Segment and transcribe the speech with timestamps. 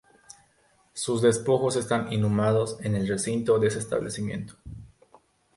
[0.93, 4.55] Sus despojos están inhumados en el recinto de ese establecimiento.